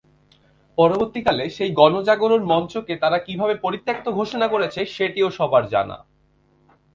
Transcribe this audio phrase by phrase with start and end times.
[0.77, 5.97] পরবর্তীকালে সেই গণজাগরণ মঞ্চকে তারা কীভাবে পরিত্যক্ত ঘোষণা করেছে, সেটিও সবার জানা।